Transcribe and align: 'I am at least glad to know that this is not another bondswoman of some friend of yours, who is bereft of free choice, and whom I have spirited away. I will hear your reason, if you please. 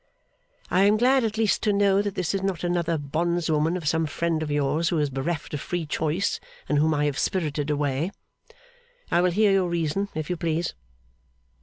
'I 0.71 0.83
am 0.85 0.93
at 1.03 1.37
least 1.37 1.61
glad 1.61 1.71
to 1.73 1.77
know 1.77 2.01
that 2.01 2.15
this 2.15 2.33
is 2.33 2.41
not 2.41 2.63
another 2.63 2.97
bondswoman 2.97 3.77
of 3.77 3.87
some 3.87 4.07
friend 4.07 4.41
of 4.41 4.49
yours, 4.49 4.89
who 4.89 4.97
is 4.97 5.11
bereft 5.11 5.53
of 5.53 5.61
free 5.61 5.85
choice, 5.85 6.39
and 6.67 6.79
whom 6.79 6.95
I 6.95 7.05
have 7.05 7.19
spirited 7.19 7.69
away. 7.69 8.09
I 9.11 9.21
will 9.21 9.29
hear 9.29 9.51
your 9.51 9.69
reason, 9.69 10.09
if 10.15 10.27
you 10.27 10.37
please. 10.37 10.73